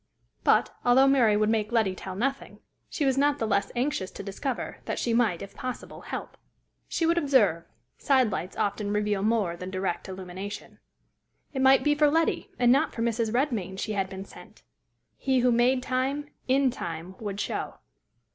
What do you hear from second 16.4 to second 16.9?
in